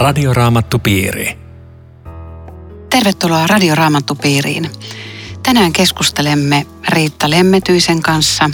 [0.00, 1.38] Radioraamattupiiri.
[2.90, 4.70] Tervetuloa Radioraamattupiiriin.
[5.42, 8.50] Tänään keskustelemme Riitta Lemmetyisen kanssa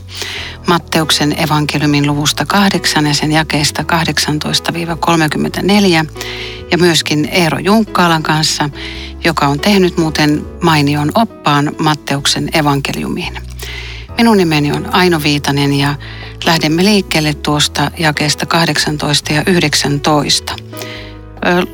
[0.67, 3.87] Matteuksen evankeliumin luvusta 8 ja sen jakeesta 18-34
[6.71, 8.71] ja myöskin Eero Junkkaalan kanssa,
[9.25, 13.39] joka on tehnyt muuten mainion oppaan Matteuksen evankeliumiin.
[14.19, 15.95] Minun nimeni on Aino Viitanen ja
[16.45, 20.57] lähdemme liikkeelle tuosta jakeesta 18 ja 19.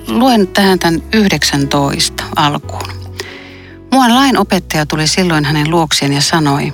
[0.09, 3.03] Luen tähän tämän 19 alkuun.
[3.93, 6.73] Muuan lain opettaja tuli silloin hänen luokseen ja sanoi,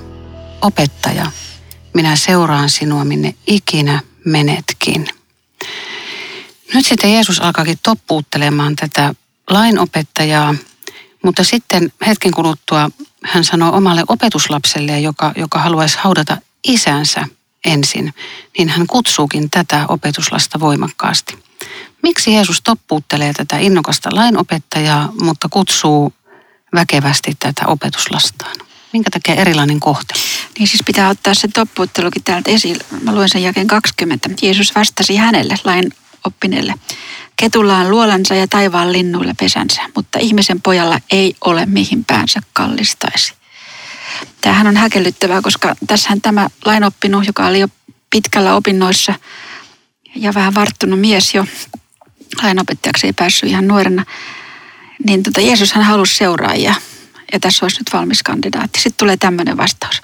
[0.62, 1.30] opettaja,
[1.95, 5.09] minä seuraan sinua minne ikinä menetkin.
[6.74, 9.15] Nyt sitten Jeesus alkaakin toppuuttelemaan tätä
[9.51, 10.55] lainopettajaa,
[11.24, 12.91] mutta sitten hetken kuluttua
[13.24, 16.37] hän sanoo omalle opetuslapselle, joka, joka haluaisi haudata
[16.68, 17.24] isänsä
[17.65, 18.15] ensin,
[18.59, 21.48] niin hän kutsuukin tätä opetuslasta voimakkaasti.
[22.02, 26.13] Miksi Jeesus toppuuttelee tätä innokasta lainopettajaa, mutta kutsuu
[26.74, 28.57] väkevästi tätä opetuslastaan?
[28.93, 30.21] Minkä takia erilainen kohtelu?
[30.59, 32.85] Niin siis pitää ottaa se toppuuttelukin täältä esille.
[33.02, 34.29] Mä luen sen jälkeen 20.
[34.43, 35.93] Jeesus vastasi hänelle, lain
[36.24, 36.74] oppineelle.
[37.37, 43.33] Ketulla on luolansa ja taivaan linnuilla pesänsä, mutta ihmisen pojalla ei ole mihin päänsä kallistaisi.
[44.40, 47.68] Tämähän on häkellyttävää, koska tässähän tämä lainoppinut, joka oli jo
[48.10, 49.15] pitkällä opinnoissa
[50.15, 51.46] ja vähän varttunut mies jo,
[52.43, 54.04] lainopettajaksi ei päässyt ihan nuorena,
[55.07, 56.74] niin tota Jeesus hän halusi seuraajia
[57.32, 58.80] ja tässä olisi nyt valmis kandidaatti.
[58.80, 60.02] Sitten tulee tämmöinen vastaus.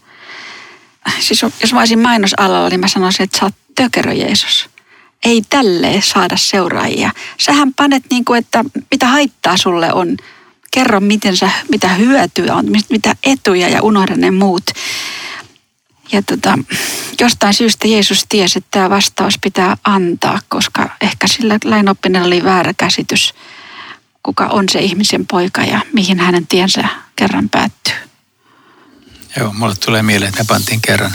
[1.20, 4.68] Siis jos mä olisin mainosalalla, niin mä sanoisin, että sä oot tökerö Jeesus.
[5.24, 7.10] Ei tälleen saada seuraajia.
[7.40, 10.16] Sähän panet niin kuin, että mitä haittaa sulle on.
[10.70, 14.64] Kerro, miten sä, mitä hyötyä on, mitä etuja ja unohda ne muut.
[16.12, 16.58] Ja tota,
[17.20, 22.74] jostain syystä Jeesus tiesi, että tämä vastaus pitää antaa, koska ehkä sillä lainoppineella oli väärä
[22.74, 23.34] käsitys,
[24.22, 27.94] kuka on se ihmisen poika ja mihin hänen tiensä kerran päättyy.
[29.36, 31.12] Joo, mulle tulee mieleen, että me pantiin kerran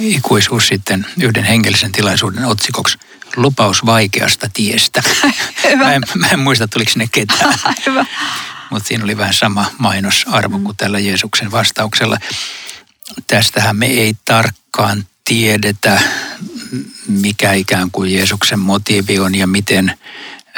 [0.00, 2.98] ikuisuus sitten yhden hengellisen tilaisuuden otsikoksi
[3.36, 5.02] lupaus vaikeasta tiestä.
[5.76, 7.54] mä, en, mä en muista, tuliko sinne ketään.
[8.70, 12.16] Mutta siinä oli vähän sama mainosarvo kuin tällä Jeesuksen vastauksella.
[13.26, 16.00] Tästähän me ei tarkkaan tiedetä,
[17.08, 19.98] mikä ikään kuin Jeesuksen motiivi on ja miten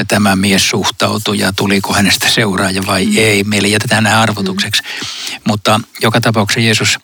[0.08, 3.12] tämä mies suhtautui ja tuliko hänestä seuraaja vai mm.
[3.16, 3.44] ei.
[3.44, 4.82] Meille jätetään nämä arvotukseksi.
[4.82, 5.40] Mm.
[5.46, 6.98] Mutta joka tapauksessa Jeesus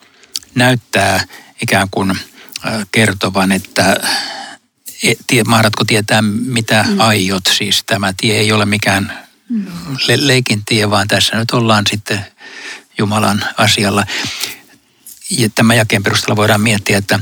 [0.55, 1.25] näyttää
[1.61, 2.17] ikään kuin
[2.91, 3.97] kertovan, että
[5.03, 6.99] e, mahdatko tietää, mitä mm.
[6.99, 7.43] aiot.
[7.57, 9.65] Siis tämä tie ei ole mikään mm.
[10.07, 12.25] le- leikin tie, vaan tässä nyt ollaan sitten
[12.97, 14.05] Jumalan asialla.
[15.29, 17.19] Ja tämän jakeen perusteella voidaan miettiä, että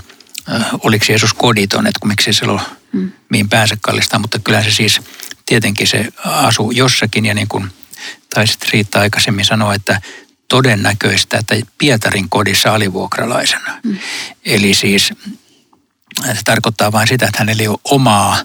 [0.84, 3.12] oliko Jeesus koditon, että miksi se ole mm.
[3.30, 5.02] mihin pääse kallistaa, mutta kyllä se siis
[5.46, 7.72] tietenkin se asuu jossakin ja niin kuin
[8.34, 10.02] taisit Riitta aikaisemmin sanoa, että
[10.48, 13.80] todennäköistä, että Pietarin kodissa alivuokralaisena.
[13.84, 13.98] Mm.
[14.46, 15.14] Eli siis
[16.34, 18.38] se tarkoittaa vain sitä, että hänellä ei ole omaa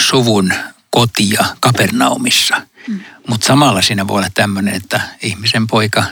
[0.00, 0.52] suvun
[0.90, 2.62] kotia Kapernaumissa.
[2.88, 3.00] Mm.
[3.28, 6.08] Mutta samalla siinä voi olla tämmöinen, että ihmisen poika äh,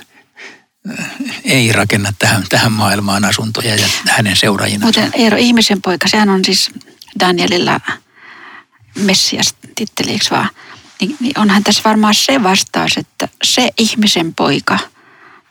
[1.44, 4.86] ei rakenna tähän, tähän maailmaan asuntoja ja hänen seuraajina.
[4.86, 6.70] Mutta Eero, ihmisen poika, sehän on siis
[7.20, 7.80] Danielilla
[8.98, 10.48] Messias titteli, vaan?
[11.00, 14.78] Niin, niin onhan tässä varmaan se vastaus, että se ihmisen poika,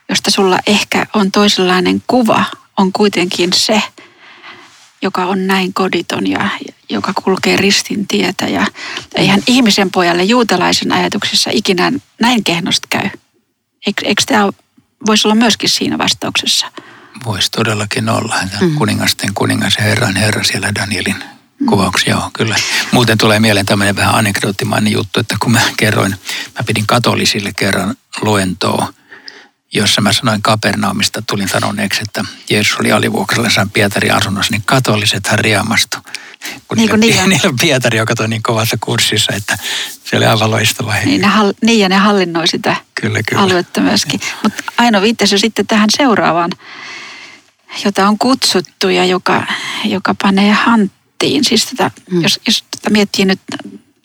[0.08, 2.44] josta sulla ehkä on toisenlainen kuva,
[2.76, 3.82] on kuitenkin se,
[5.02, 6.48] joka on näin koditon ja
[6.88, 8.48] joka kulkee ristin tietä.
[8.48, 8.66] Ja
[9.14, 13.10] eihän ihmisen pojalle juutalaisen ajatuksessa ikinä näin kehnost käy.
[13.86, 14.44] Eikö, eikö tämä
[15.06, 16.66] voisi olla myöskin siinä vastauksessa?
[17.24, 18.36] Voisi todellakin olla.
[18.60, 18.74] Mm.
[18.74, 21.24] Kuningasten kuningas ja herran herra siellä Danielin
[21.68, 22.56] kuvauksia, joo, kyllä.
[22.92, 26.10] Muuten tulee mieleen tämmöinen vähän anekdoottimainen juttu, että kun mä kerroin,
[26.58, 28.92] mä pidin katolisille kerran luentoa,
[29.72, 35.96] jossa mä sanoin Kapernaumista, tulin sanoneeksi, että Jeesus oli alivuokralla Pietari asunnossa, niin katolisethan riemastu.
[36.68, 39.58] Kun niin, niillä, niillä, niillä Pietari, joka toi niin kovassa kurssissa, että
[40.04, 43.42] se oli aivan loistava Niin, ne hall, niin ja ne hallinnoi sitä kyllä, kyllä.
[43.42, 44.20] aluetta myöskin.
[44.42, 46.50] Mutta Aino viittasi sitten tähän seuraavaan,
[47.84, 49.46] jota on kutsuttu ja joka,
[49.84, 52.22] joka panee hanttiin siis tätä, mm.
[52.22, 53.40] jos, jos tätä miettii nyt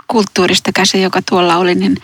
[0.08, 1.98] kulttuurista käsin, joka tuolla oli, niin,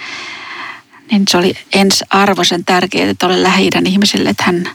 [1.11, 4.69] niin se oli ensiarvoisen tärkeää tuolle lähi ihmisille, että hän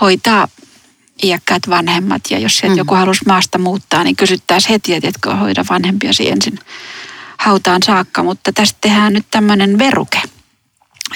[0.00, 0.48] hoitaa
[1.22, 2.22] iäkkäät vanhemmat.
[2.30, 2.78] Ja jos sieltä mm.
[2.78, 6.58] joku halusi maasta muuttaa, niin kysyttäisiin heti, että etkö hoida vanhempiasi ensin
[7.38, 8.22] hautaan saakka.
[8.22, 10.22] Mutta tästä tehdään nyt tämmöinen veruke.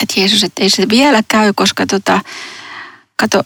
[0.03, 2.21] Että Jeesus, että ei se vielä käy, koska tota,
[3.17, 3.43] kato,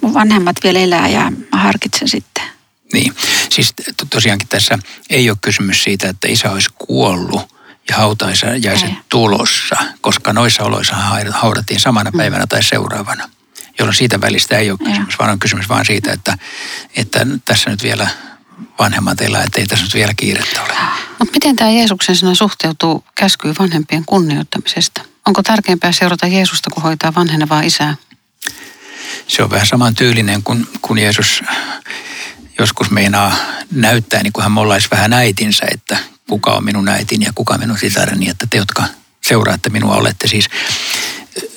[0.00, 2.44] mun vanhemmat vielä elää ja mä harkitsen sitten.
[2.92, 3.14] Niin,
[3.50, 3.74] Siis
[4.10, 4.78] tosiaankin tässä
[5.10, 7.54] ei ole kysymys siitä, että isä olisi kuollut
[7.88, 10.96] ja hautaisajaiset tulossa, koska noissa oloissa
[11.30, 12.16] haudattiin samana mm.
[12.16, 13.30] päivänä tai seuraavana,
[13.78, 16.38] jolloin siitä välistä ei ole kysymys, vaan on kysymys vain siitä, että,
[16.96, 18.08] että tässä nyt vielä
[18.78, 20.72] vanhemmat elää, että ei tässä nyt vielä kiirettä ole.
[21.18, 25.02] Mutta miten tämä Jeesuksen sana suhteutuu käskyyn vanhempien kunnioittamisesta?
[25.26, 27.96] Onko tärkeämpää seurata Jeesusta kuin hoitaa vanhenevaa isää?
[29.28, 31.42] Se on vähän saman tyylinen kuin kun Jeesus
[32.58, 33.36] joskus meinaa
[33.70, 35.96] näyttää, niin kuin hän mollaisi vähän äitinsä, että
[36.32, 38.84] kuka on minun äitini ja kuka on minun sisareni, että te, jotka
[39.20, 40.48] seuraatte minua, olette siis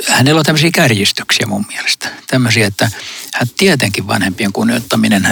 [0.10, 2.10] hänellä on tämmöisiä kärjistyksiä mun mielestä.
[2.27, 2.89] Tämmöisiä, että
[3.33, 5.27] hän tietenkin vanhempien kunnioittaminen,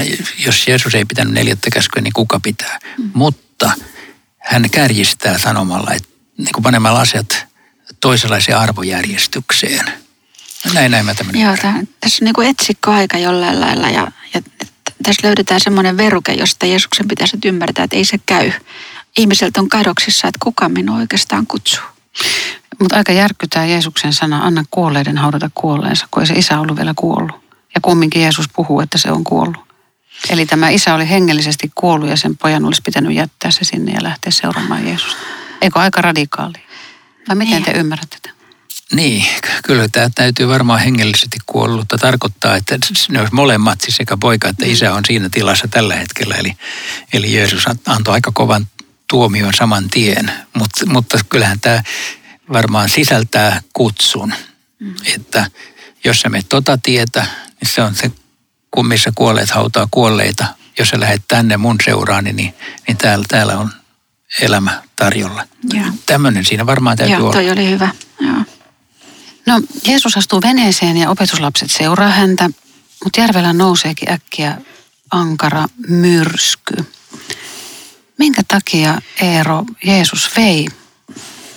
[0.45, 2.79] jos Jeesus ei pitänyt neljättä käskyä, niin kuka pitää.
[2.97, 3.11] Mm.
[3.13, 3.71] Mutta
[4.39, 7.45] hän kärjistää sanomalla, että niin kuin panemalla asiat
[7.99, 9.85] toisenlaiseen arvojärjestykseen.
[10.73, 11.41] Näin, näin mä tämmöinen.
[11.41, 14.41] Joo, tämän, tässä on niin kuin etsikkoaika jollain lailla ja, ja
[15.03, 18.51] tässä löydetään semmoinen veruke, josta Jeesuksen pitäisi ymmärtää, että ei se käy.
[19.18, 21.83] Ihmiseltä on kadoksissa, että kuka minua oikeastaan kutsuu.
[22.80, 26.94] Mutta aika järkyttää Jeesuksen sana, anna kuolleiden haudata kuolleensa, kun ei se isä ollut vielä
[26.95, 27.44] kuollut.
[27.75, 29.74] Ja kumminkin Jeesus puhuu, että se on kuollut.
[30.30, 34.04] Eli tämä isä oli hengellisesti kuollut ja sen pojan olisi pitänyt jättää se sinne ja
[34.04, 35.21] lähteä seuraamaan Jeesusta.
[35.62, 36.63] Eikö aika radikaali?
[37.27, 37.65] Vai miten niin.
[37.65, 38.33] te ymmärrätte tätä?
[38.94, 39.25] Niin,
[39.63, 42.77] kyllä tämä täytyy varmaan hengellisesti kuollutta tarkoittaa, että
[43.10, 46.36] ne olisi molemmat, siis sekä poika että isä on siinä tilassa tällä hetkellä.
[46.36, 46.54] Eli,
[47.13, 48.68] eli Jeesus antoi aika kovan
[49.13, 51.83] tuomion saman tien, mutta, mutta kyllähän tämä
[52.54, 54.33] varmaan sisältää kutsun,
[54.80, 54.95] mm.
[55.15, 55.51] että
[56.04, 57.25] jos sä menet tota tietä,
[57.62, 58.12] niin se on se,
[58.71, 60.45] kun missä kuolleet hautaa kuolleita.
[60.80, 62.54] Jos sä lähdet tänne mun seuraani, niin,
[62.88, 63.69] niin täällä, täällä on
[64.42, 65.48] elämä tarjolla.
[66.06, 67.33] Tämmöinen siinä varmaan täytyy Joo, olla.
[67.33, 67.89] toi oli hyvä.
[68.19, 68.44] Joo.
[69.45, 72.50] No, Jeesus astuu veneeseen ja opetuslapset seuraa häntä,
[73.04, 74.57] mutta järvellä nouseekin äkkiä
[75.12, 76.75] ankara myrsky.
[78.23, 80.67] Minkä takia Eero Jeesus vei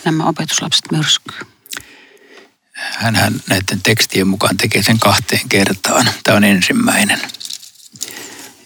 [0.05, 1.47] nämä opetuslapset myrskyyn?
[2.73, 6.09] Hänhän näiden tekstien mukaan tekee sen kahteen kertaan.
[6.25, 7.21] Tämä on ensimmäinen.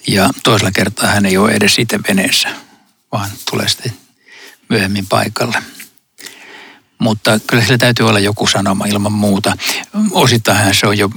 [0.06, 2.48] Ja toisella kertaa hän ei ole edes itse veneessä,
[3.12, 3.92] vaan tulee sitten
[4.68, 5.62] myöhemmin paikalle.
[6.98, 9.56] Mutta kyllä sillä täytyy olla joku sanoma ilman muuta.
[10.10, 11.10] Osittain se on jo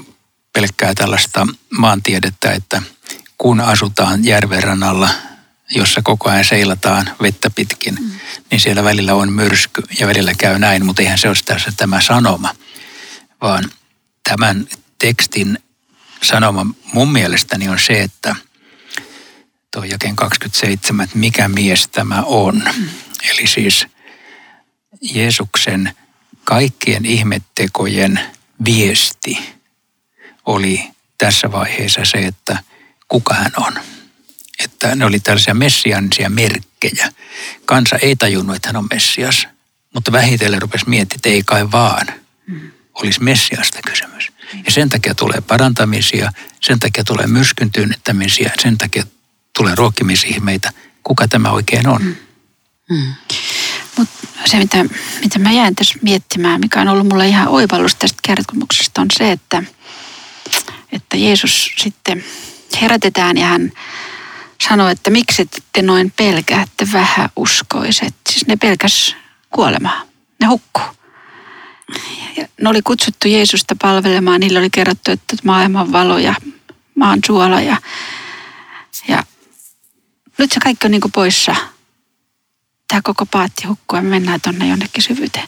[0.53, 2.81] pelkkää tällaista maantiedettä, että
[3.37, 5.09] kun asutaan järvenrannalla–
[5.75, 8.11] jossa koko ajan seilataan vettä pitkin, mm.
[8.51, 12.01] niin siellä välillä on myrsky ja välillä käy näin, mutta eihän se ole tässä tämä
[12.01, 12.55] sanoma,
[13.41, 13.71] vaan
[14.29, 14.67] tämän
[14.99, 15.59] tekstin
[16.21, 18.35] sanoma mun mielestäni on se, että
[19.71, 22.55] tuo jakeen 27, että mikä mies tämä on.
[22.55, 22.89] Mm.
[23.31, 23.87] Eli siis
[25.01, 25.93] Jeesuksen
[26.43, 28.19] kaikkien ihmettekojen
[28.65, 29.39] viesti
[30.45, 30.83] oli
[31.17, 32.57] tässä vaiheessa se, että
[33.07, 33.73] kuka hän on
[34.87, 37.11] että ne oli tällaisia messianisia merkkejä.
[37.65, 39.47] Kansa ei tajunnut, että hän on messias,
[39.93, 42.07] mutta vähitellen rupesi miettimään, että ei kai vaan.
[42.93, 44.31] Olisi messiasta kysymys.
[44.65, 46.31] Ja sen takia tulee parantamisia,
[46.61, 49.03] sen takia tulee myrskyn tyynnettämisiä, sen takia
[49.57, 50.71] tulee ruokkimisihmeitä.
[51.03, 52.01] Kuka tämä oikein on?
[52.03, 52.15] Mm.
[52.89, 53.13] Mm.
[53.97, 54.85] Mutta se, mitä,
[55.21, 59.31] mitä mä jään tässä miettimään, mikä on ollut mulle ihan oivallus tästä kertomuksesta, on se,
[59.31, 59.63] että,
[60.91, 62.23] että Jeesus sitten
[62.81, 63.71] herätetään ja hän
[64.69, 68.15] sanoi, että miksi te noin pelkäätte vähäuskoiset.
[68.29, 69.15] Siis ne pelkäs
[69.49, 70.01] kuolemaa.
[70.39, 70.83] Ne hukkuu.
[72.37, 74.39] Ja ne oli kutsuttu Jeesusta palvelemaan.
[74.39, 76.35] Niillä oli kerrottu, että maailman valo ja
[76.95, 77.61] maan suola.
[77.61, 77.77] Ja,
[79.07, 79.23] ja
[80.37, 81.55] nyt se kaikki on niin kuin poissa.
[82.87, 85.47] Tämä koko paatti hukkuu ja me mennään tuonne jonnekin syvyyteen.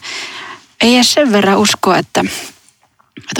[0.80, 2.24] Ei edes sen verran uskoa, että,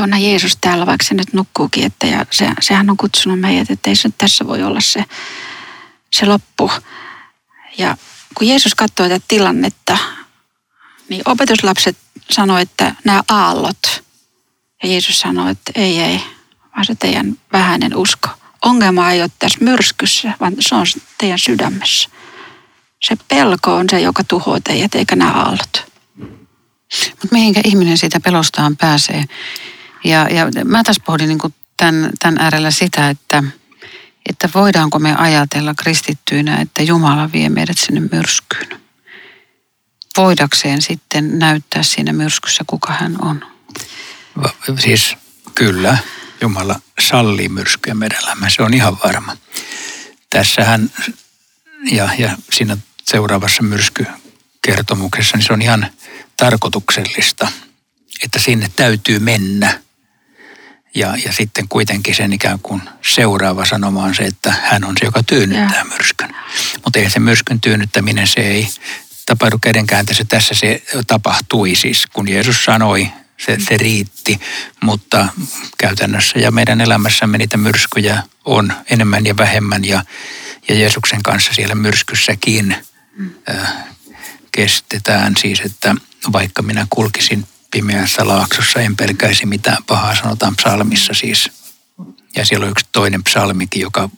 [0.00, 1.85] onhan Jeesus täällä, vaikka se nyt nukkuukin.
[1.85, 5.04] Että ja se, sehän on kutsunut meidät, että ei se nyt tässä voi olla se
[6.16, 6.70] se loppu.
[7.78, 7.96] Ja
[8.35, 9.99] kun Jeesus katsoi tätä tilannetta,
[11.08, 11.96] niin opetuslapset
[12.30, 14.04] sanoi, että nämä aallot.
[14.82, 16.20] Ja Jeesus sanoi, että ei, ei,
[16.76, 18.28] vaan se teidän vähäinen usko.
[18.62, 20.87] Ongelma ei ole tässä myrskyssä, vaan se on
[21.18, 22.08] teidän sydämessä.
[23.02, 25.92] Se pelko on se, joka tuhoaa teidät, eikä nämä aallot.
[27.11, 29.25] Mutta mihinkä ihminen siitä pelostaan pääsee?
[30.04, 33.42] Ja, ja mä tässä pohdin niin tämän, tämän äärellä sitä, että–
[34.28, 38.80] että voidaanko me ajatella kristittyinä, että Jumala vie meidät sinne myrskyyn.
[40.16, 43.47] Voidakseen sitten näyttää siinä myrskyssä, kuka hän on.
[44.78, 45.16] Siis
[45.54, 45.99] kyllä,
[46.40, 49.37] Jumala sallii myrskyjä meidän elämään, se on ihan varma.
[50.30, 50.90] Tässähän
[51.90, 55.90] ja, ja siinä seuraavassa myrskykertomuksessa, niin se on ihan
[56.37, 57.49] tarkoituksellista,
[58.25, 59.80] että sinne täytyy mennä.
[60.97, 62.83] Ja, ja sitten kuitenkin sen ikään kuin
[63.15, 65.85] seuraava sanoma on se, että hän on se, joka tyynnyttää ja.
[65.85, 66.37] myrskyn.
[66.85, 68.69] Mutta ei se myrskyn tyynnyttäminen, se ei
[69.26, 70.25] tapahdu kädenkääntössä.
[70.25, 73.09] Tässä se tapahtui siis, kun Jeesus sanoi,
[73.47, 74.41] se, se riitti,
[74.83, 75.29] mutta
[75.79, 80.05] käytännössä ja meidän elämässämme niitä myrskyjä on enemmän ja vähemmän ja,
[80.69, 82.76] ja Jeesuksen kanssa siellä myrskyssäkin
[83.17, 83.31] mm.
[83.50, 83.73] äh,
[84.53, 85.95] kestetään siis, että
[86.33, 91.50] vaikka minä kulkisin pimeässä laaksossa, en pelkäisi mitään pahaa, sanotaan psalmissa siis.
[92.37, 94.09] Ja siellä on yksi toinen psalmikin, joka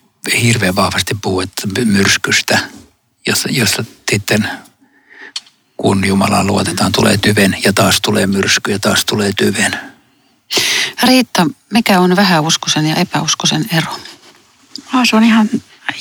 [0.43, 2.59] hirveän vahvasti puhuu että myrskystä,
[3.27, 4.51] jossa, jossa sitten
[5.77, 9.81] kun Jumalaan luotetaan, tulee tyven ja taas tulee myrsky ja taas tulee tyven.
[11.03, 13.93] Riitta, mikä on vähäuskoisen ja epäuskoisen ero?
[14.95, 15.51] Oh, se on ihan,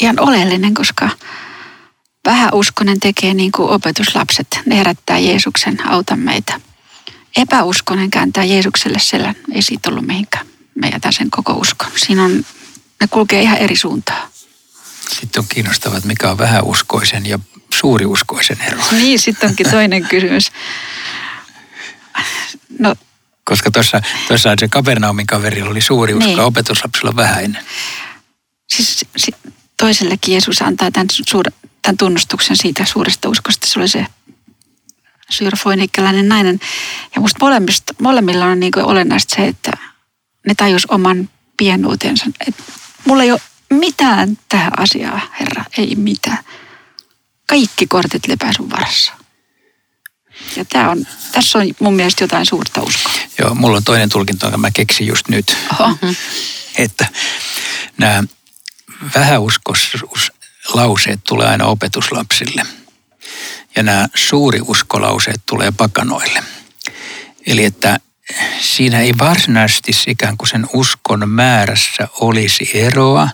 [0.02, 1.10] ihan oleellinen, koska
[2.26, 4.48] vähäuskonen tekee niin kuin opetuslapset.
[4.66, 6.67] Ne herättää Jeesuksen, auta meitä.
[7.38, 9.36] Epäuskonen kääntää Jeesukselle selän.
[9.52, 10.46] Ei siitä ollut mihinkään.
[10.76, 11.92] Me jätän sen koko uskon.
[11.96, 12.46] Siinä on,
[13.02, 14.30] ne kulkee ihan eri suuntaan.
[15.10, 17.40] Sitten on kiinnostavaa, että mikä on vähäuskoisen ja
[17.74, 18.80] suuriuskoisen ero.
[18.92, 20.52] Niin, sitten onkin toinen kysymys.
[22.80, 22.96] No,
[23.44, 26.40] Koska tuossa, tuossa se Kapernaumin kaveri oli suuri usko, niin.
[26.40, 27.66] opetuslapsilla vähäinen.
[28.70, 29.06] Siis
[29.78, 31.46] toisellekin Jeesus antaa tämän, suur,
[31.82, 33.68] tämän tunnustuksen siitä suuresta uskosta.
[33.68, 34.06] Se oli se
[35.30, 36.60] syrfoinikkeläinen nainen.
[37.16, 37.40] Ja musta
[38.00, 39.72] molemmilla on niin olennaista se, että
[40.48, 42.26] ne tajus oman pienuutensa.
[42.48, 42.56] Et
[43.06, 46.44] mulla ei ole mitään tähän asiaan, Herra, ei mitään
[47.48, 49.14] kaikki kortit lepää sun varassa.
[50.56, 53.14] Ja tää on, tässä on mun mielestä jotain suurta uskoa.
[53.40, 55.58] Joo, mulla on toinen tulkinta, jonka mä keksin just nyt.
[55.80, 55.90] Oho.
[55.90, 56.16] Mm-hmm.
[56.78, 57.08] Että
[57.98, 58.24] nämä
[59.16, 62.66] vähäuskoslauseet tulee aina opetuslapsille.
[63.78, 66.44] Ja nämä suuriuskolauseet tulee pakanoille.
[67.48, 68.00] Eli että
[68.62, 73.30] siinä ei varsinaisesti ikään kuin sen uskon määrässä olisi eroa,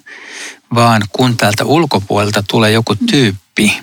[0.75, 3.79] vaan kun täältä ulkopuolelta tulee joku tyyppi,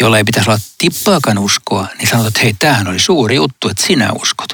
[0.00, 3.86] jolla ei pitäisi olla tippaakaan uskoa, niin sanotaan, että hei, tämähän oli suuri juttu, että
[3.86, 4.48] sinä uskot.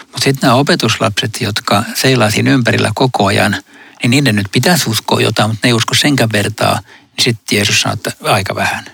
[0.00, 3.62] Mutta sitten nämä opetuslapset, jotka seilaatiin ympärillä koko ajan,
[4.02, 6.80] niin niiden nyt pitäisi uskoa jotain, mutta ne ei usko senkään vertaa.
[7.16, 8.84] Niin sitten Jeesus sanoi, että aika vähän.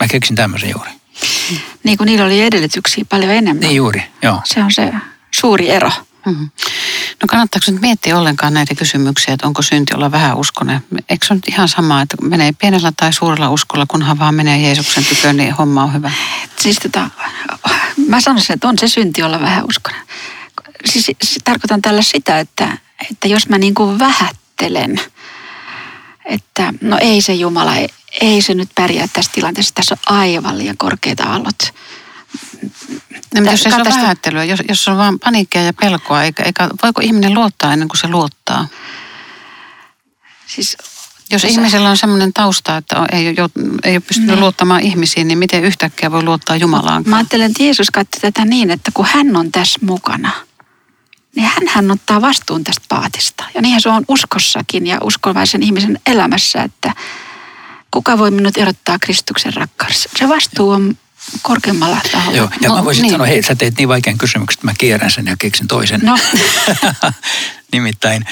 [0.00, 1.03] Mä keksin tämmöisen juuri.
[1.84, 3.60] Niin kuin niillä oli edellytyksiä paljon enemmän.
[3.60, 4.40] Niin juuri, joo.
[4.44, 4.92] Se on se
[5.30, 5.90] suuri ero.
[6.26, 6.50] Mm-hmm.
[7.22, 10.80] No kannattaako nyt miettiä ollenkaan näitä kysymyksiä, että onko synti olla vähän uskonen?
[11.08, 15.04] Eikö se nyt ihan sama, että menee pienellä tai suurella uskolla, kunhan vaan menee Jeesuksen
[15.04, 16.10] tyköön, niin homma on hyvä?
[16.56, 17.10] Siis tota,
[18.08, 20.00] mä sanoisin, että on se synti olla vähän uskonen.
[20.84, 22.78] Siis, siis tarkoitan tällä sitä, että,
[23.10, 25.00] että jos mä niin kuin vähättelen,
[26.34, 27.88] että no ei se Jumala, ei,
[28.20, 31.58] ei se nyt pärjää tässä tilanteessa, tässä on aivan liian korkeita aallot
[33.34, 36.68] No, mutta jos se on vähättelyä, jos, jos on vain paniikkia ja pelkoa, eikä, eikä,
[36.82, 38.68] voiko ihminen luottaa ennen kuin se luottaa?
[40.46, 40.76] Siis,
[41.30, 41.48] jos se...
[41.48, 43.50] ihmisellä on sellainen tausta, että ei, ole,
[43.84, 44.40] ei ole pystynyt niin.
[44.40, 47.02] luottamaan ihmisiin, niin miten yhtäkkiä voi luottaa Jumalaan?
[47.06, 50.30] Mä ajattelen, että Jeesus katsoi tätä niin, että kun hän on tässä mukana,
[51.36, 53.44] niin hän, hän ottaa vastuun tästä paatista.
[53.54, 56.92] Ja niinhän se on uskossakin ja uskovaisen ihmisen elämässä, että
[57.90, 60.10] kuka voi minut erottaa Kristuksen rakkaudessa.
[60.16, 60.96] Se vastuu on
[61.42, 62.36] korkeammalla taholla.
[62.36, 63.12] Joo, ja no, mä voisin niin.
[63.12, 66.00] sanoa, hei, sä teet niin vaikean kysymyksen, että mä kierrän sen ja keksin toisen.
[66.02, 66.18] No.
[67.72, 68.24] Nimittäin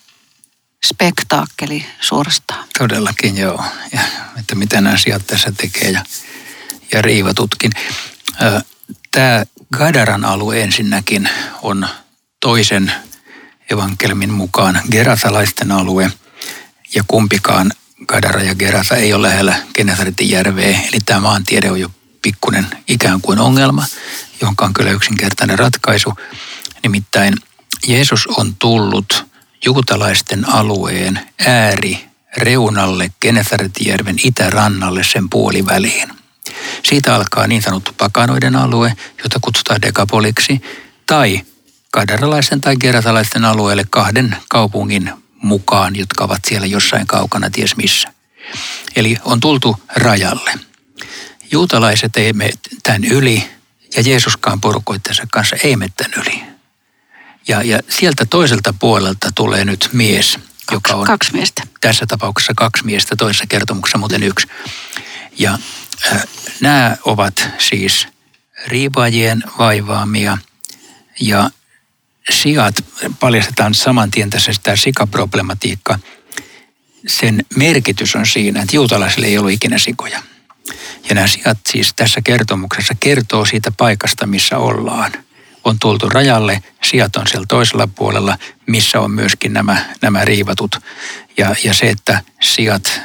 [0.85, 2.65] spektaakkeli suorastaan.
[2.79, 3.65] Todellakin joo.
[3.93, 4.01] Ja,
[4.39, 6.05] että mitä nämä asiat tässä tekee ja,
[6.93, 7.73] ja riivatutkin.
[9.11, 9.45] Tämä
[9.77, 11.29] Gadaran alue ensinnäkin
[11.63, 11.89] on
[12.41, 12.93] toisen
[13.71, 16.11] evankelmin mukaan geratalaisten alue
[16.95, 17.73] ja kumpikaan
[18.07, 20.81] Gadara ja Gerasa ei ole lähellä Genesaretin järveä.
[20.89, 21.91] Eli tämä maantiede on jo
[22.23, 23.87] pikkuinen ikään kuin ongelma,
[24.41, 26.15] jonka on kyllä yksinkertainen ratkaisu.
[26.83, 27.35] Nimittäin
[27.87, 29.27] Jeesus on tullut
[29.65, 36.20] juutalaisten alueen ääri reunalle Genesaretjärven itärannalle sen puoliväliin.
[36.83, 38.93] Siitä alkaa niin sanottu pakanoiden alue,
[39.23, 40.63] jota kutsutaan dekapoliksi,
[41.07, 41.41] tai
[41.93, 48.13] kadaralaisten tai geratalaisten alueelle kahden kaupungin mukaan, jotka ovat siellä jossain kaukana, ties missä.
[48.97, 50.53] Eli on tultu rajalle.
[51.51, 52.53] Juutalaiset ei mene
[52.83, 53.51] tämän yli,
[53.97, 56.43] ja Jeesuskaan porukoittensa kanssa ei mene tämän yli.
[57.49, 61.63] Ja, ja sieltä toiselta puolelta tulee nyt mies, kaksi, joka on kaksi miestä.
[61.81, 64.47] tässä tapauksessa kaksi miestä, toisessa kertomuksessa muuten yksi.
[65.39, 65.59] Ja
[66.13, 66.23] äh,
[66.61, 68.09] nämä ovat siis
[68.67, 70.39] riipaajien vaivaamia
[71.21, 71.51] ja
[72.31, 72.75] sijat
[73.21, 75.99] paljastetaan saman tien tässä tämä sikaproblematiikka.
[77.07, 80.23] Sen merkitys on siinä, että juutalaisille ei ollut ikinä sikoja.
[81.09, 85.13] Ja nämä sijat siis tässä kertomuksessa kertoo siitä paikasta, missä ollaan.
[85.65, 90.77] On tultu rajalle, sijat on siellä toisella puolella, missä on myöskin nämä, nämä riivatut.
[91.37, 93.01] Ja, ja se, että sijat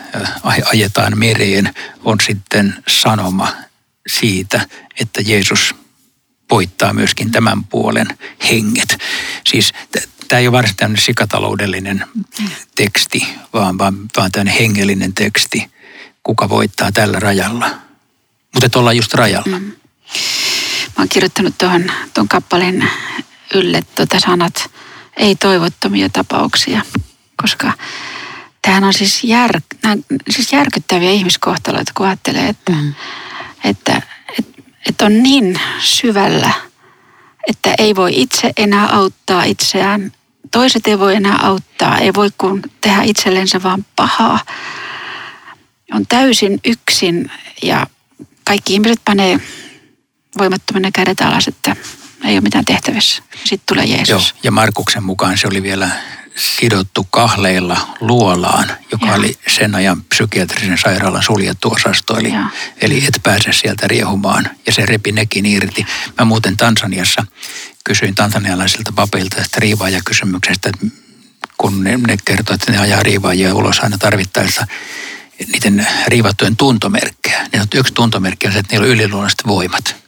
[0.66, 3.54] ajetaan mereen, on sitten sanoma
[4.08, 4.68] siitä,
[5.00, 5.76] että Jeesus
[6.52, 8.08] voittaa myöskin tämän puolen
[8.50, 8.98] henget.
[9.48, 9.74] Siis
[10.28, 12.06] tämä ei ole varsinaisesti tämmöinen sikataloudellinen
[12.76, 15.72] teksti, vaan, vaan, vaan tämmöinen hengellinen teksti,
[16.24, 17.70] kuka voittaa tällä rajalla.
[18.54, 19.60] Mutta ollaan just rajalla.
[19.60, 19.72] Mm.
[20.98, 22.90] Mä oon kirjoittanut tuohon tuon kappaleen
[23.54, 24.72] ylle tuota sanat
[25.18, 26.82] ei toivottomia tapauksia,
[27.42, 27.74] koska
[28.62, 29.62] tämähän on siis, jär,
[30.30, 32.94] siis järkyttäviä ihmiskohtaloita, kun ajattelee, että, mm.
[33.64, 34.02] että
[34.90, 36.52] että on niin syvällä,
[37.48, 40.12] että ei voi itse enää auttaa itseään.
[40.52, 44.40] Toiset ei voi enää auttaa, ei voi kun tehdä itsellensä vaan pahaa.
[45.94, 47.32] On täysin yksin
[47.64, 47.88] ja
[48.44, 49.40] kaikki ihmiset panee
[50.38, 51.76] voimattomana kädet alas, että
[52.24, 53.24] ei ole mitään tehtävissä.
[53.44, 54.10] Sitten tulee Jeesus.
[54.10, 55.90] Joo, ja Markuksen mukaan se oli vielä
[56.36, 59.14] sidottu kahleilla luolaan, joka ja.
[59.14, 62.18] oli sen ajan psykiatrisen sairaalan suljettu osasto.
[62.18, 62.34] Eli,
[62.82, 65.86] eli et pääse sieltä riehumaan ja se repi nekin irti.
[66.20, 67.26] Mä muuten Tansaniassa
[67.84, 70.98] kysyin tansanialaisilta papeilta tästä riivaajakysymyksestä, että
[71.58, 74.68] kun ne, ne kertovat, että ne ajaa riivaajia ulos aina tarvittaessa
[75.54, 77.48] niiden riivattujen tuntomerkkejä.
[77.54, 80.05] Niin yksi tuntomerkki on se, että niillä on yliluonnolliset voimat.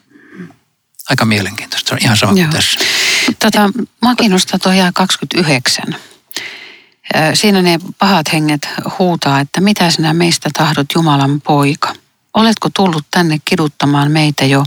[1.10, 1.90] Aika mielenkiintoista.
[1.90, 2.48] Se on ihan sama Joo.
[2.48, 2.80] kuin tässä.
[3.40, 3.70] Tota,
[4.02, 5.96] mä kiinnostaa tuo 29.
[7.34, 11.96] Siinä ne pahat henget huutaa, että mitä sinä meistä tahdot Jumalan poika?
[12.34, 14.64] Oletko tullut tänne kiduttamaan meitä jo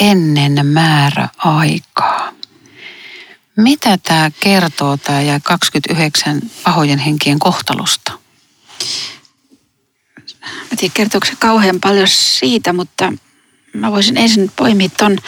[0.00, 2.32] ennen määräaikaa?
[3.56, 8.12] Mitä tämä kertoo tämä ja 29 pahojen henkien kohtalosta?
[10.42, 13.12] Mä tiedän, kertooko se kauhean paljon siitä, mutta
[13.74, 15.18] mä voisin ensin poimia ton,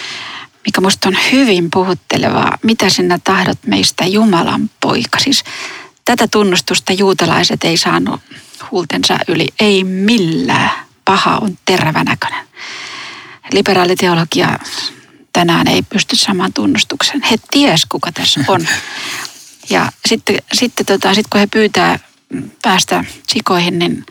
[0.66, 2.58] mikä musta on hyvin puhuttelevaa.
[2.62, 5.18] Mitä sinä tahdot meistä Jumalan poika?
[5.18, 5.44] Siis
[6.04, 8.20] Tätä tunnustusta juutalaiset ei saanut
[8.70, 10.70] huultensa yli, ei millään.
[11.04, 12.46] Paha on terävänäköinen.
[13.52, 14.58] Liberaaliteologia
[15.32, 17.22] tänään ei pysty samaan tunnustuksen.
[17.22, 18.66] He ties, kuka tässä on.
[19.70, 21.98] Ja sitten, sitten tota, sit kun he pyytää
[22.62, 24.06] päästä sikoihin, niin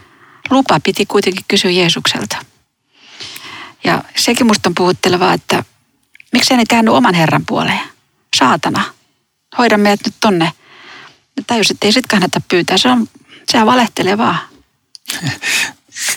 [0.50, 2.38] lupa piti kuitenkin kysyä Jeesukselta.
[3.84, 5.64] Ja sekin musta on puhuttelevaa, että
[6.32, 7.82] miksei ne käänny oman Herran puoleen.
[8.38, 8.84] Saatana,
[9.58, 10.52] hoida meidät nyt tonne
[11.48, 12.78] tajus, että ei sit kannata pyytää.
[12.78, 13.08] Se on,
[13.52, 14.39] sehän valehtelee vaan.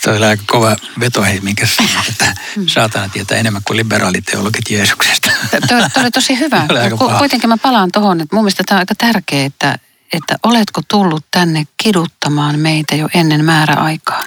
[0.05, 2.67] Toi oli aika kova veto, hei, minkä sanoit, että mm.
[2.67, 5.31] saatana tietää enemmän kuin liberaaliteologit Jeesuksesta.
[5.69, 6.67] Tuo oli tosi hyvä.
[6.99, 9.79] Ku, kuitenkin mä palaan tuohon, että mun mielestä tämä on aika tärkeää, että,
[10.13, 14.25] että oletko tullut tänne kiduttamaan meitä jo ennen määräaikaa.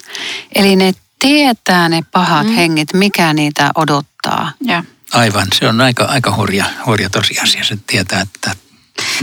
[0.56, 2.56] Eli ne tietää ne pahat mm.
[2.56, 4.52] henget, mikä niitä odottaa.
[4.62, 4.84] Ja.
[5.13, 7.63] Aivan, se on aika, aika hurja, hurja tosiasia.
[7.63, 8.56] Se tietää, että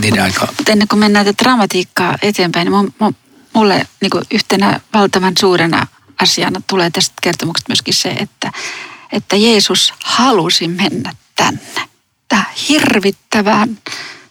[0.00, 0.46] niiden aika...
[0.56, 3.14] Mutta ennen kuin mennään tätä dramatiikkaa eteenpäin, niin
[3.52, 5.86] mulle niin kuin yhtenä valtavan suurena
[6.22, 8.52] asiana tulee tästä kertomuksesta myöskin se, että,
[9.12, 11.88] että Jeesus halusi mennä tänne.
[12.28, 13.78] Tähän hirvittävään,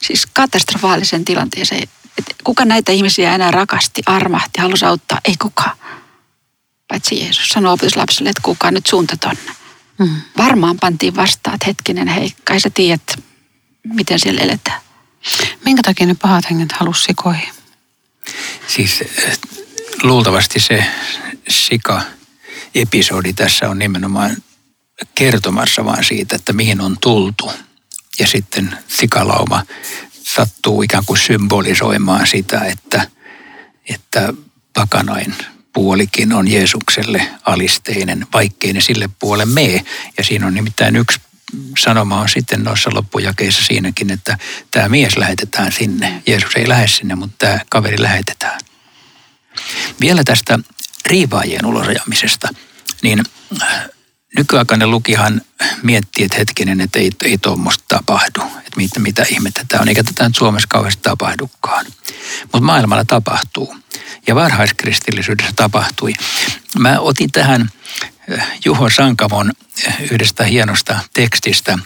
[0.02, 1.84] siis katastrofaalisen tilanteeseen.
[2.18, 5.20] Että kuka näitä ihmisiä enää rakasti, armahti, halusi auttaa?
[5.26, 5.78] Ei kukaan.
[6.88, 9.63] Paitsi Jeesus sanoi opetuslapsille, että kuka nyt suunta tonne.
[10.00, 10.22] Mm.
[10.38, 13.16] Varmaan pantiin vastaan, että hetkinen, hei, kai sä tiedät,
[13.84, 14.82] miten siellä eletään.
[15.66, 17.50] Minkä takia ne pahat henget halusi sikoihin?
[18.68, 19.40] Siis eh,
[20.04, 20.86] luultavasti se
[21.50, 24.38] sika-episodi tässä on nimenomaan
[25.16, 27.52] kertomassa vaan siitä, että mihin on tultu.
[28.20, 29.64] Ja sitten sikalauma
[30.24, 33.08] sattuu ikään kuin symbolisoimaan sitä, että,
[33.90, 34.34] että
[34.74, 35.36] pakanain
[35.74, 39.82] puolikin on Jeesukselle alisteinen, vaikkei ne sille puolelle mee.
[40.18, 41.20] Ja siinä on nimittäin yksi
[41.80, 44.38] sanoma on sitten noissa loppujakeissa siinäkin, että
[44.72, 46.22] tämä mies lähetetään sinne.
[46.28, 48.60] Jeesus ei lähde sinne, mutta tämä kaveri lähetetään.
[50.02, 50.60] Vielä tästä
[51.06, 52.50] riivaajien ulosajamisesta,
[53.02, 53.24] niin
[54.38, 55.42] nykyaikainen lukihan
[55.84, 58.42] miettii, että hetkinen, että ei, ei tuommoista tapahdu.
[58.74, 61.86] Että mitä, mitä ihmettä tämä on, eikä tätä nyt Suomessa kauheasti tapahdukaan.
[62.42, 63.76] Mutta maailmalla tapahtuu.
[64.28, 66.14] Ja varhaiskristillisyydessä tapahtui.
[66.80, 67.70] Mä otin tähän
[68.30, 69.52] eh, Juho Sankamon
[69.88, 71.80] eh, yhdestä hienosta tekstistä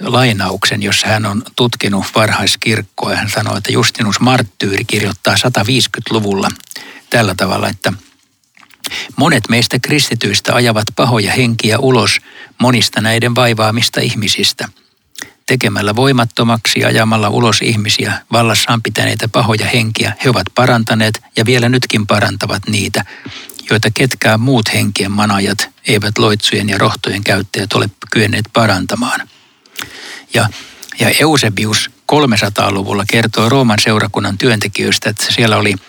[0.00, 3.16] lainauksen, jossa hän on tutkinut varhaiskirkkoa.
[3.16, 6.48] Hän sanoo, että Justinus Marttyyri kirjoittaa 150-luvulla
[7.10, 7.92] tällä tavalla, että–
[9.16, 12.18] Monet meistä kristityistä ajavat pahoja henkiä ulos
[12.58, 14.68] monista näiden vaivaamista ihmisistä.
[15.50, 22.06] Tekemällä voimattomaksi ajamalla ulos ihmisiä vallassaan pitäneitä pahoja henkiä, he ovat parantaneet ja vielä nytkin
[22.06, 23.04] parantavat niitä,
[23.70, 29.28] joita ketkään muut henkien manajat eivät loitsujen ja rohtojen käyttäjät ole kyenneet parantamaan.
[30.34, 30.48] Ja,
[31.00, 35.74] ja Eusebius 300-luvulla kertoo Rooman seurakunnan työntekijöistä, että siellä oli–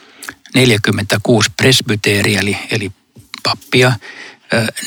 [0.53, 2.91] 46 presbyteeriä, eli, eli
[3.43, 3.91] pappia,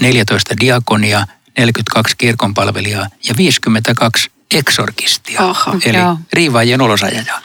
[0.00, 1.26] 14 diakonia,
[1.58, 6.18] 42 kirkonpalvelijaa ja 52 eksorkistia, Oho, eli joo.
[6.32, 7.40] riivaajien olosajajaa.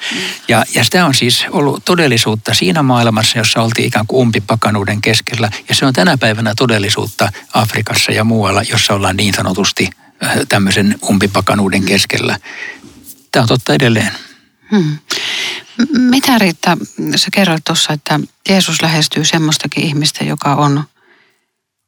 [0.48, 5.52] Ja, ja sitä on siis ollut todellisuutta siinä maailmassa, jossa oltiin ikään kuin umpipakanuuden keskellä.
[5.70, 9.90] Ja se on tänä päivänä todellisuutta Afrikassa ja muualla, jossa ollaan niin sanotusti
[10.50, 12.40] tämmöisen umpipakanuuden keskellä.
[13.32, 14.12] Tämä on totta edelleen.
[14.72, 14.98] Hmm.
[15.98, 16.78] Mitä Riitta,
[17.16, 20.84] sä kerroit tuossa, että Jeesus lähestyy semmoistakin ihmistä, joka on,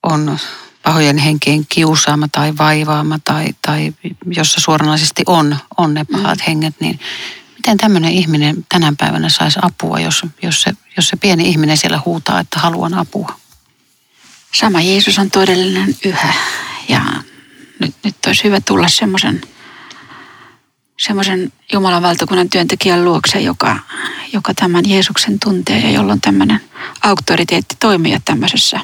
[0.04, 0.40] on
[0.84, 3.94] pahojen henkien kiusaama tai vaivaama tai, tai
[4.26, 6.44] jossa suoranaisesti on, on ne pahat mm.
[6.48, 7.00] henget, niin
[7.58, 12.02] miten tämmöinen ihminen tänä päivänä saisi apua, jos, jos, se, jos se pieni ihminen siellä
[12.06, 13.36] huutaa, että haluan apua?
[14.54, 16.34] Sama Jeesus on todellinen yhä
[16.90, 17.02] ja
[17.80, 19.42] nyt, nyt olisi hyvä tulla semmoisen
[21.00, 23.80] semmoisen Jumalan valtakunnan työntekijän luokse, joka,
[24.34, 26.62] joka tämän Jeesuksen tuntee ja jolla on tämmöinen
[27.04, 28.80] auktoriteetti toimia tämmöisessä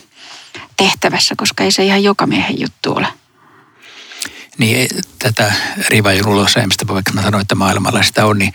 [0.77, 3.07] tehtävässä, koska ei se ihan joka miehen juttu ole.
[4.57, 4.87] Niin
[5.19, 5.53] tätä
[5.89, 8.53] rivaajun ulosajamista, vaikka mä sanoin, että maailmalla sitä on, niin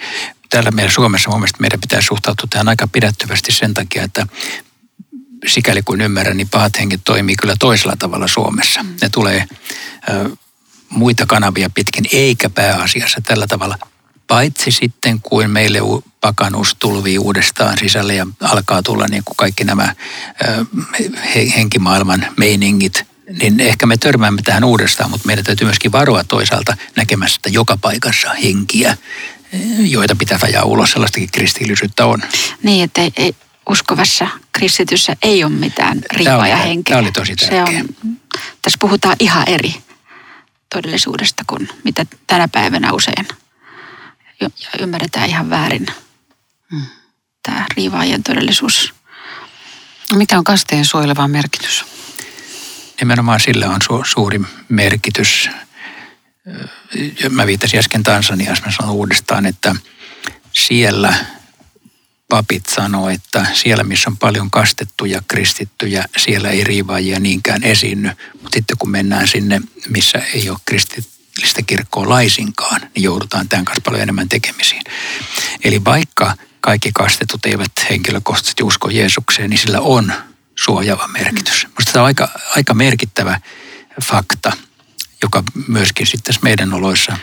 [0.50, 4.26] täällä meillä Suomessa mun mielestä meidän pitää suhtautua tähän aika pidättyvästi sen takia, että
[5.46, 8.84] sikäli kuin ymmärrän, niin pahat henkit toimii kyllä toisella tavalla Suomessa.
[9.02, 9.46] Ne tulee
[10.88, 13.78] muita kanavia pitkin, eikä pääasiassa tällä tavalla.
[14.32, 15.78] Paitsi sitten, kuin meille
[16.20, 19.94] pakanuus tulvii uudestaan sisälle ja alkaa tulla niin kuin kaikki nämä
[21.56, 23.04] henkimaailman meiningit,
[23.40, 28.30] niin ehkä me törmäämme tähän uudestaan, mutta meidän täytyy myöskin varoa toisaalta näkemästä joka paikassa
[28.34, 28.96] henkiä,
[29.78, 30.90] joita pitää ajaa ulos.
[30.90, 32.22] Sellaistakin kristillisyyttä on.
[32.62, 33.34] Niin, että ei, ei,
[33.68, 36.94] uskovassa kristityssä ei ole mitään riipaa ja henkeä.
[36.94, 37.66] Tämä oli tosi tärkeä.
[37.66, 37.88] Se on,
[38.62, 39.74] tässä puhutaan ihan eri
[40.74, 43.26] todellisuudesta kuin mitä tänä päivänä usein
[44.42, 45.86] ja ymmärretään ihan väärin.
[46.70, 46.86] Hmm.
[47.42, 48.94] Tämä riivaajien todellisuus.
[50.14, 51.84] Mikä on kasteen suojeleva merkitys?
[53.00, 55.50] Nimenomaan sillä on su- suuri merkitys.
[57.30, 59.76] Mä viittasin äsken Tansaniassa, mä sanon uudestaan, että
[60.52, 61.14] siellä
[62.28, 68.10] papit sanoo, että siellä missä on paljon kastettuja kristittyjä, siellä ei riivaajia niinkään esiinny.
[68.32, 70.58] Mutta sitten kun mennään sinne, missä ei ole
[71.42, 74.82] kristillistä kirkkoa laisinkaan, niin joudutaan tämän kanssa paljon enemmän tekemisiin.
[75.64, 80.12] Eli vaikka kaikki kastetut eivät henkilökohtaisesti usko Jeesukseen, niin sillä on
[80.58, 81.66] suojaava merkitys.
[81.66, 83.40] Minusta tämä on aika, aika merkittävä
[84.02, 84.52] fakta,
[85.22, 87.16] joka myöskin sitten meidän oloissa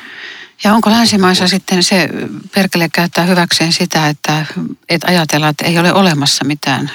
[0.64, 2.10] ja onko länsimaissa sitten se
[2.56, 4.46] perkele käyttää hyväkseen sitä, että,
[4.90, 6.92] että ajatellaan, että ei ole olemassa mitään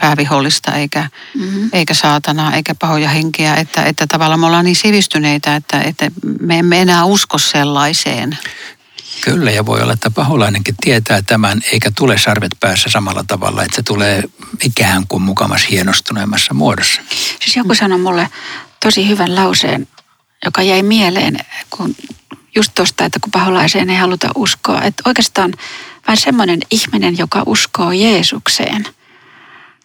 [0.00, 1.70] päävihollista eikä, mm-hmm.
[1.72, 6.58] eikä saatanaa eikä pahoja henkiä, että, että tavallaan me ollaan niin sivistyneitä, että, että me
[6.58, 8.38] emme enää usko sellaiseen.
[9.20, 13.76] Kyllä, ja voi olla, että paholainenkin tietää tämän, eikä tule sarvet päässä samalla tavalla, että
[13.76, 14.22] se tulee
[14.64, 17.00] ikään kuin mukamas hienostuneemmassa muodossa.
[17.40, 18.28] Siis joku sanoi mulle
[18.84, 19.88] tosi hyvän lauseen,
[20.44, 21.36] joka jäi mieleen,
[21.70, 21.94] kun
[22.56, 24.82] just tuosta, että kun paholaiseen ei haluta uskoa.
[24.82, 25.54] Että oikeastaan
[26.08, 28.86] vain semmoinen ihminen, joka uskoo Jeesukseen,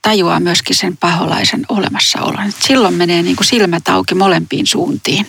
[0.01, 2.49] tajuaa myöskin sen paholaisen olemassaolon.
[2.49, 5.27] Et silloin menee niin kuin silmät auki molempiin suuntiin,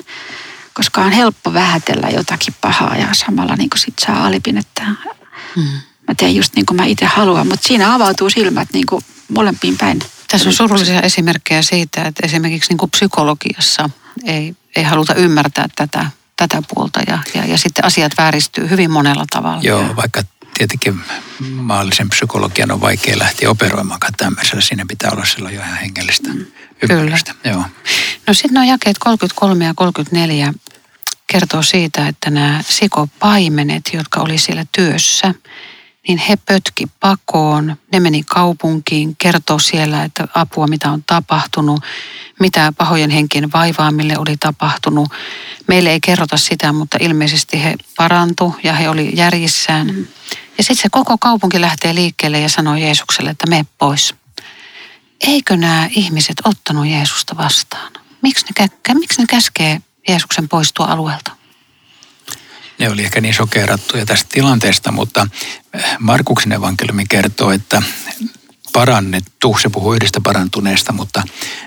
[0.74, 4.84] koska on helppo vähätellä jotakin pahaa ja samalla niin kuin sit saa alipin, että
[5.54, 5.68] hmm.
[6.08, 7.48] mä teen just niin kuin mä itse haluan.
[7.48, 9.98] Mutta siinä avautuu silmät niin kuin molempiin päin.
[10.30, 13.90] Tässä on surullisia esimerkkejä siitä, että esimerkiksi niin kuin psykologiassa
[14.24, 19.24] ei, ei haluta ymmärtää tätä, tätä puolta ja, ja, ja sitten asiat vääristyy hyvin monella
[19.30, 19.62] tavalla.
[19.62, 20.22] Joo, vaikka
[20.54, 21.00] tietenkin
[21.40, 24.60] maallisen psykologian on vaikea lähteä operoimaan tämmöisellä.
[24.60, 26.46] Siinä pitää olla silloin jo ihan hengellistä mm,
[26.90, 27.34] ymmärrystä.
[27.42, 27.54] Kyllä.
[27.54, 27.64] Joo.
[28.26, 30.54] No sitten nuo jakeet 33 ja 34
[31.26, 35.34] kertoo siitä, että nämä sikopaimenet, jotka oli siellä työssä,
[36.08, 41.80] niin he pötki pakoon, ne meni kaupunkiin, kertoo siellä, että apua mitä on tapahtunut,
[42.40, 45.08] mitä pahojen henkien vaivaamille oli tapahtunut.
[45.68, 49.86] Meille ei kerrota sitä, mutta ilmeisesti he parantu ja he oli järjissään.
[49.86, 50.06] Mm.
[50.58, 54.14] Ja sitten se koko kaupunki lähtee liikkeelle ja sanoo Jeesukselle, että me pois.
[55.20, 57.92] Eikö nämä ihmiset ottanut Jeesusta vastaan?
[58.22, 61.43] Miksi ne, miksi ne käskee Jeesuksen poistua alueelta?
[62.78, 65.26] Ne oli ehkä niin sokerattuja tästä tilanteesta, mutta
[65.98, 67.82] Markuksen evankeliumi kertoo, että
[68.72, 71.22] parannettu, se puhuu yhdestä parantuneesta, mutta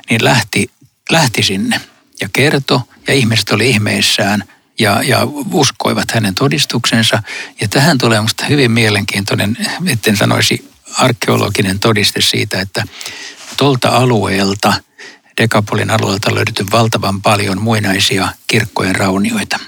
[0.10, 0.72] niin lähti,
[1.12, 1.82] lähti sinne
[2.22, 4.44] ja kertoi ja ihmiset oli ihmeissään–
[4.80, 5.20] ja, ja
[5.52, 7.24] uskoivat hänen todistuksensa.
[7.62, 12.84] Ja tähän tulee minusta hyvin mielenkiintoinen, etten sanoisi arkeologinen todiste siitä, että
[13.58, 14.74] tuolta alueelta,
[15.42, 19.60] Dekapolin alueelta löydetty valtavan paljon muinaisia kirkkojen raunioita,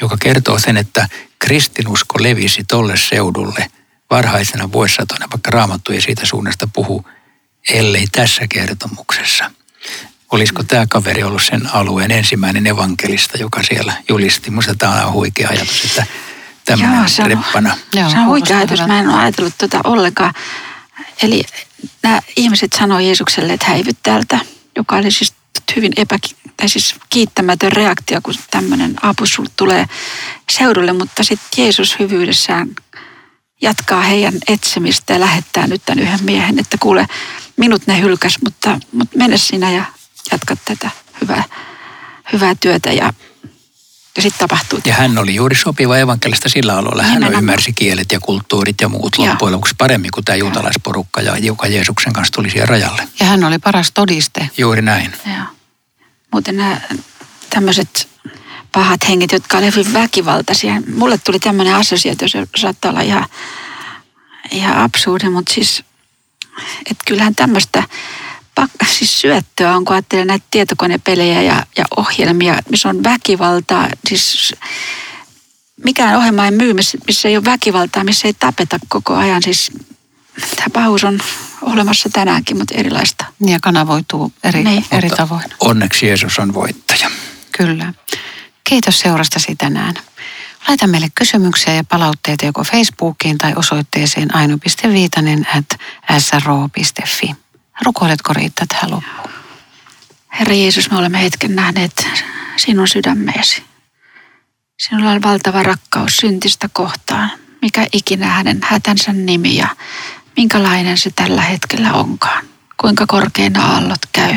[0.00, 3.70] joka kertoo sen, että kristinusko levisi tolle seudulle
[4.10, 7.06] varhaisena vuosisatona, vaikka raamattu ei siitä suunnasta puhu,
[7.70, 9.50] ellei tässä kertomuksessa–
[10.32, 14.50] Olisiko tämä kaveri ollut sen alueen ensimmäinen evankelista, joka siellä julisti?
[14.50, 16.06] Minusta tämä on huikea ajatus, että
[16.64, 17.76] tämmöinen Joo, se on, reppana.
[17.92, 18.86] Joo, se on huikea ajatus.
[18.86, 20.34] Mä en ole ajatellut tuota ollenkaan.
[21.22, 21.42] Eli
[22.02, 24.38] nämä ihmiset sanoivat Jeesukselle, että häivy täältä,
[24.76, 25.34] joka oli siis
[25.76, 29.24] hyvin epäki, tai siis kiittämätön reaktio, kun tämmöinen apu
[29.56, 29.86] tulee
[30.50, 32.68] seudulle, mutta sitten Jeesus hyvyydessään
[33.62, 37.06] jatkaa heidän etsimistä ja lähettää nyt tämän yhden miehen, että kuule,
[37.56, 39.84] minut ne hylkäs, mutta, mutta mene sinä ja
[40.32, 41.44] jatka tätä hyvää,
[42.32, 43.12] hyvää työtä ja,
[44.16, 44.80] ja sitten tapahtuu.
[44.84, 47.02] Ja hän oli juuri sopiva evankelista sillä alueella.
[47.02, 47.42] Hän Nimenomaan.
[47.42, 52.12] ymmärsi kielet ja kulttuurit ja muut loppujen lopuksi paremmin kuin tämä juutalaisporukka, ja joka Jeesuksen
[52.12, 53.08] kanssa tuli siihen rajalle.
[53.20, 54.50] Ja hän oli paras todiste.
[54.58, 55.12] Juuri näin.
[55.26, 55.55] Joo.
[56.32, 56.80] Muuten nämä
[57.50, 58.08] tämmöiset
[58.72, 60.82] pahat henget, jotka olivat hyvin väkivaltaisia.
[60.94, 63.26] Mulle tuli tämmöinen assosiaatio, se saattaa olla ihan,
[64.50, 65.84] ihan absurdi, mutta siis,
[66.90, 67.82] että kyllähän tämmöistä
[68.86, 73.88] siis syöttöä on, kun ajattelee näitä tietokonepelejä ja, ja ohjelmia, missä on väkivaltaa.
[74.08, 74.54] Siis
[75.84, 76.74] mikään ohjelma ei myy,
[77.06, 79.42] missä ei ole väkivaltaa, missä ei tapeta koko ajan.
[79.42, 79.72] Siis
[80.56, 81.20] tämä pahuus on
[81.62, 83.24] olemassa tänäänkin, mutta erilaista.
[83.46, 84.84] Ja kanavoituu eri, niin.
[84.92, 85.44] eri tavoin.
[85.60, 87.10] Onneksi Jeesus on voittaja.
[87.58, 87.92] Kyllä.
[88.64, 89.94] Kiitos seurastasi tänään.
[90.68, 95.80] Laita meille kysymyksiä ja palautteita joko Facebookiin tai osoitteeseen aino.viitanen at
[96.18, 97.34] sro.fi.
[97.84, 99.34] Rukoiletko Riitta tähän loppuun?
[100.38, 102.08] Herra Jeesus, me olemme hetken nähneet
[102.56, 103.62] sinun sydämeesi.
[104.78, 107.30] Sinulla on valtava rakkaus syntistä kohtaan,
[107.62, 109.68] mikä ikinä hänen hätänsä nimi ja
[110.36, 112.44] minkälainen se tällä hetkellä onkaan.
[112.76, 114.34] Kuinka korkeina aallot käy